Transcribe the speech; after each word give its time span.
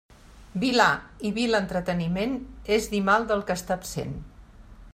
Vilà 0.61 0.87
i 1.29 1.31
vil 1.35 1.57
entreteniment, 1.59 2.33
és 2.79 2.89
dir 2.95 3.03
mal 3.11 3.29
del 3.33 3.45
que 3.51 3.59
està 3.61 3.77
absent. 3.77 4.17